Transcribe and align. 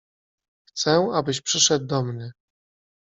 —Chcę, 0.67 1.07
abyś 1.13 1.41
przyszedł 1.41 1.85
do 1.85 2.03
mnie. 2.03 2.31